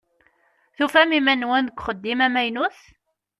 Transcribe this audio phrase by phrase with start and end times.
[0.77, 2.77] Tufam iman-nwen deg uxeddim amaynut?